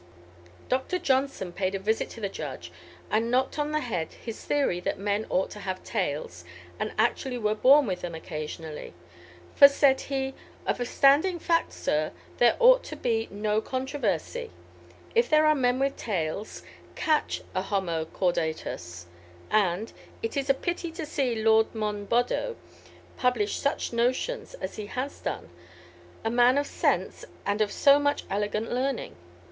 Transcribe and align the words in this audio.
Dr. 0.67 0.97
Johnson 0.97 1.51
paid 1.51 1.75
a 1.75 1.77
visit 1.79 2.09
to 2.09 2.19
the 2.19 2.27
judge, 2.27 2.71
and 3.11 3.29
knocked 3.29 3.59
on 3.59 3.69
the 3.71 3.81
head 3.81 4.13
his 4.13 4.43
theory 4.43 4.79
that 4.79 4.97
men 4.97 5.27
ought 5.29 5.51
to 5.51 5.59
have 5.59 5.83
tails, 5.83 6.43
and 6.79 6.91
actually 6.97 7.37
were 7.37 7.53
born 7.53 7.85
with 7.85 8.01
them 8.01 8.15
occasionally; 8.15 8.95
for 9.53 9.67
said 9.67 10.01
he, 10.01 10.33
"Of 10.65 10.79
a 10.79 10.87
standing 10.87 11.37
fact, 11.37 11.71
sir, 11.71 12.13
there 12.37 12.55
ought 12.59 12.83
to 12.85 12.95
be 12.95 13.27
no 13.29 13.61
controversy; 13.61 14.49
if 15.13 15.29
there 15.29 15.45
are 15.45 15.53
men 15.53 15.77
with 15.77 15.97
tails, 15.97 16.63
catch 16.95 17.43
a 17.53 17.61
homo 17.61 18.05
caudatus." 18.05 19.05
And, 19.51 19.93
"It 20.23 20.35
is 20.35 20.49
a 20.49 20.55
pity 20.55 20.91
to 20.93 21.05
see 21.05 21.35
Lord 21.43 21.75
Monboddo 21.75 22.55
publish 23.17 23.57
such 23.57 23.93
notions 23.93 24.55
as 24.55 24.77
he 24.77 24.87
has 24.87 25.19
done 25.19 25.51
a 26.25 26.31
man 26.31 26.57
of 26.57 26.65
sense, 26.65 27.23
and 27.45 27.61
of 27.61 27.71
so 27.71 27.99
much 27.99 28.23
elegant 28.31 28.71
learning. 28.73 29.15